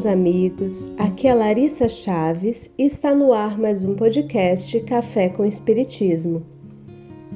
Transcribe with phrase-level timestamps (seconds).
[0.00, 0.90] meus amigos.
[0.96, 6.42] Aqui é Larissa Chaves e está no ar mais um podcast Café com Espiritismo.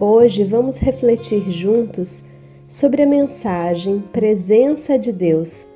[0.01, 2.25] Hoje vamos refletir juntos
[2.67, 5.67] sobre a mensagem Presença de Deus,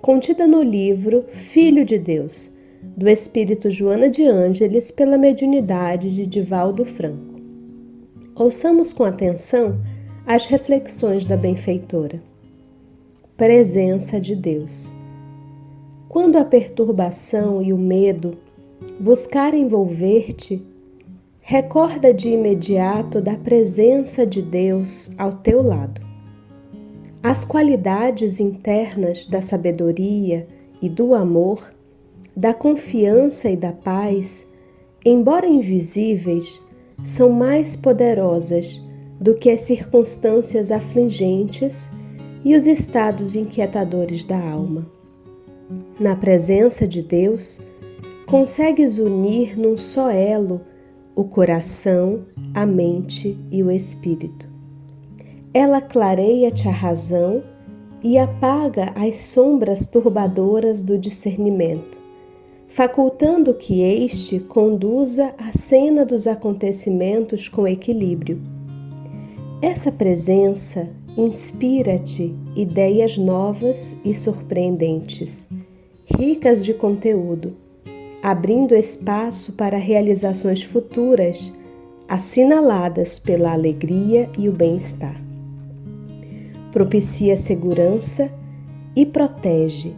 [0.00, 2.52] contida no livro Filho de Deus,
[2.96, 7.34] do Espírito Joana de Ângeles, pela mediunidade de Divaldo Franco.
[8.36, 9.80] Ouçamos com atenção
[10.24, 12.22] as reflexões da benfeitora.
[13.36, 14.92] Presença de Deus.
[16.08, 18.38] Quando a perturbação e o medo
[18.98, 20.66] buscarem envolver-te,
[21.38, 26.00] recorda de imediato da presença de Deus ao teu lado.
[27.22, 30.48] As qualidades internas da sabedoria
[30.80, 31.74] e do amor,
[32.34, 34.46] da confiança e da paz,
[35.04, 36.62] embora invisíveis,
[37.04, 38.82] são mais poderosas
[39.20, 41.90] do que as circunstâncias afligentes
[42.44, 44.97] e os estados inquietadores da alma.
[46.00, 47.60] Na presença de Deus,
[48.24, 50.62] consegues unir num só elo
[51.14, 52.24] o coração,
[52.54, 54.48] a mente e o espírito.
[55.52, 57.42] Ela clareia-te a razão
[58.02, 62.00] e apaga as sombras turbadoras do discernimento,
[62.68, 68.40] facultando que este conduza a cena dos acontecimentos com equilíbrio.
[69.60, 75.48] Essa presença inspira-te ideias novas e surpreendentes
[76.16, 77.54] ricas de conteúdo,
[78.22, 81.52] abrindo espaço para realizações futuras
[82.08, 85.22] assinaladas pela alegria e o bem-estar.
[86.72, 88.32] Propicia segurança
[88.96, 89.94] e protege,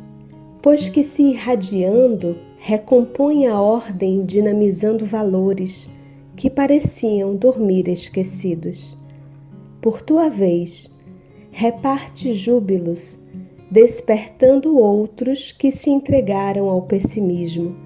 [0.60, 5.88] pois que se irradiando recompõe a ordem dinamizando valores
[6.34, 8.96] que pareciam dormir esquecidos.
[9.80, 10.90] Por tua vez,
[11.50, 13.26] reparte júbilos
[13.70, 17.76] despertando outros que se entregaram ao pessimismo,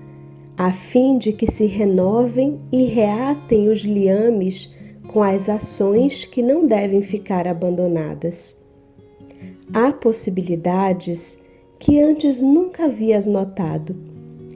[0.57, 4.75] a fim de que se renovem e reatem os liames
[5.09, 8.65] com as ações que não devem ficar abandonadas.
[9.73, 11.43] Há possibilidades
[11.79, 13.95] que antes nunca havias notado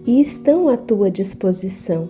[0.07, 2.09] e estão à tua disposição,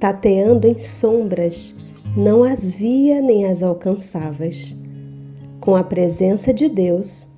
[0.00, 1.76] tateando em sombras,
[2.16, 4.76] não as via nem as alcançavas.
[5.60, 7.28] Com a presença de Deus,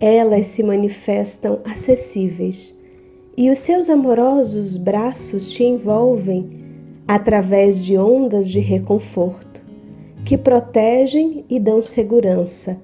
[0.00, 2.80] elas se manifestam acessíveis
[3.36, 6.48] e os seus amorosos braços te envolvem
[7.06, 9.62] através de ondas de reconforto
[10.24, 12.80] que protegem e dão segurança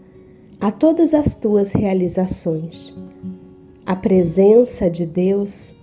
[0.60, 2.94] a todas as tuas realizações.
[3.84, 5.74] A presença de Deus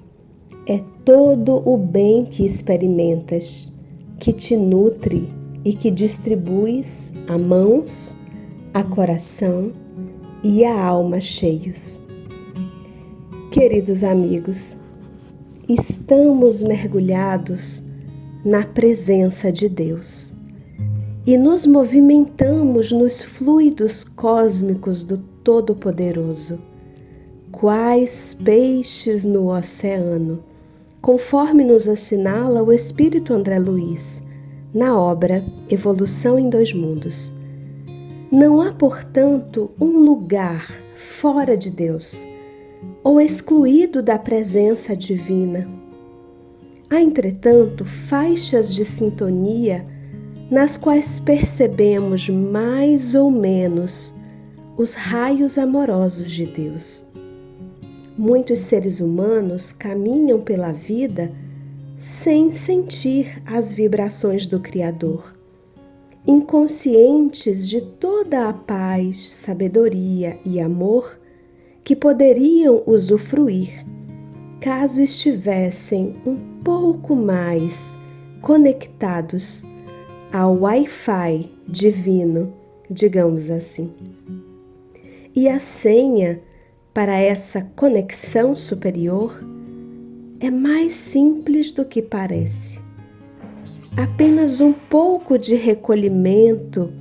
[0.68, 3.74] é todo o bem que experimentas,
[4.20, 5.32] que te nutre
[5.64, 8.16] e que distribuis a mãos,
[8.74, 9.72] a coração
[10.44, 12.02] e a alma cheios.
[13.50, 14.78] Queridos amigos,
[15.70, 17.84] estamos mergulhados
[18.44, 20.34] na presença de Deus
[21.26, 26.60] e nos movimentamos nos fluidos cósmicos do Todo-Poderoso,
[27.50, 30.44] quais peixes no oceano,
[31.02, 34.22] conforme nos assinala o Espírito André Luiz
[34.74, 37.32] na obra Evolução em Dois Mundos
[38.34, 42.26] não há, portanto, um lugar fora de Deus
[43.04, 45.70] ou excluído da presença divina.
[46.90, 49.86] Há, entretanto, faixas de sintonia
[50.50, 54.16] nas quais percebemos mais ou menos
[54.76, 57.04] os raios amorosos de Deus.
[58.18, 61.32] Muitos seres humanos caminham pela vida
[62.00, 65.43] sem sentir as vibrações do Criador
[66.26, 71.20] inconscientes de toda a paz, sabedoria e amor
[71.84, 73.86] que poderiam usufruir
[74.62, 77.98] caso estivessem um pouco mais
[78.42, 79.66] conectados
[80.32, 82.54] ao Wi-Fi divino,
[82.90, 83.94] digamos assim.
[85.36, 86.42] E a senha
[86.94, 89.44] para essa conexão superior
[90.40, 92.83] é mais simples do que parece
[93.96, 96.92] apenas um pouco de recolhimento,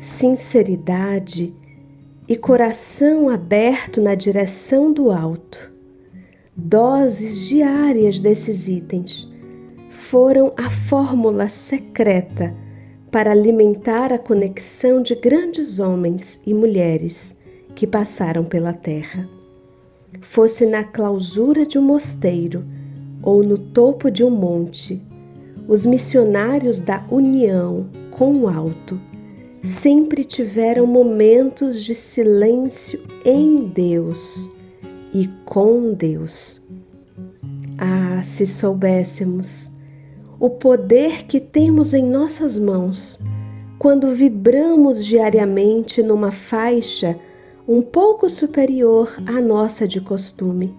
[0.00, 1.54] sinceridade
[2.26, 5.70] e coração aberto na direção do alto.
[6.56, 9.30] Doses diárias desses itens
[9.90, 12.54] foram a fórmula secreta
[13.10, 17.38] para alimentar a conexão de grandes homens e mulheres
[17.74, 19.28] que passaram pela terra.
[20.20, 22.64] Fosse na clausura de um mosteiro
[23.22, 25.00] ou no topo de um monte,
[25.68, 29.00] os missionários da união com o alto
[29.62, 34.50] sempre tiveram momentos de silêncio em Deus
[35.14, 36.60] e com Deus.
[37.78, 39.70] Ah, se soubéssemos
[40.40, 43.20] o poder que temos em nossas mãos
[43.78, 47.18] quando vibramos diariamente numa faixa
[47.66, 50.74] um pouco superior à nossa de costume.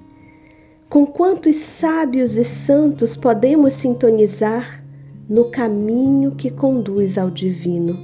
[0.94, 4.86] Com quantos sábios e santos podemos sintonizar
[5.28, 7.98] no caminho que conduz ao divino,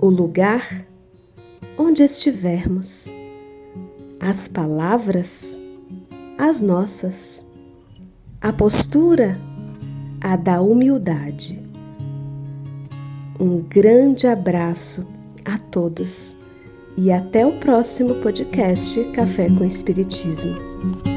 [0.00, 0.84] o lugar
[1.78, 3.08] onde estivermos,
[4.18, 5.56] as palavras,
[6.36, 7.46] as nossas,
[8.40, 9.38] a postura,
[10.20, 11.64] a da humildade
[13.38, 15.06] um grande abraço
[15.44, 16.34] a todos
[16.96, 21.15] e até o próximo podcast Café com Espiritismo.